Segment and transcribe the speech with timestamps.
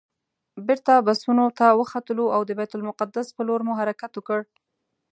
[0.67, 4.39] بېرته بسونو ته وختلو او د بیت المقدس پر لور مو حرکت وکړ.